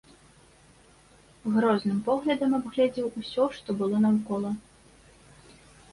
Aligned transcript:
Грозным 1.57 1.99
поглядам 2.09 2.51
абгледзеў 2.61 3.07
усё, 3.23 3.43
што 3.59 3.69
было 3.83 3.95
наўкола. 4.07 4.51